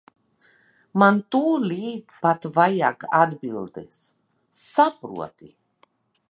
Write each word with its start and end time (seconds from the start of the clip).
Man 1.01 1.19
tūlīt 1.35 2.15
pat 2.23 2.47
vajag 2.55 3.05
atbildes, 3.19 4.01
saproti. 4.63 5.53